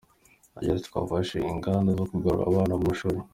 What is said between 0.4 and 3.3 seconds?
Agira ati “Twafashe ingamba zo kugarura abana mu mashuri.